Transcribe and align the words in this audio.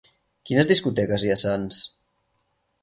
Quines 0.49 0.69
discoteques 0.71 1.27
hi 1.27 1.31
ha 1.33 1.37
a 1.39 1.41
Sants? 1.43 1.85